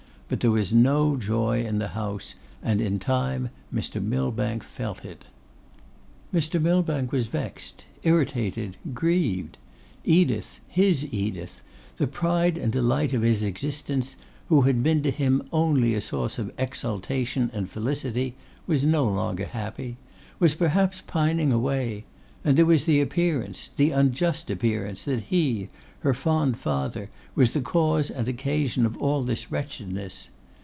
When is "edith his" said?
10.05-11.13